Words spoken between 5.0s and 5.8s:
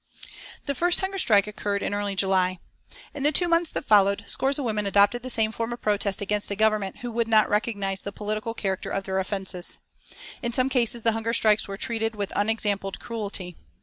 the same form of